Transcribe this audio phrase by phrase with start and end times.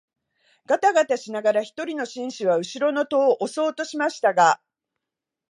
[0.65, 4.59] がたがたしながら一人の紳士は後ろの戸を押そうとしましたが、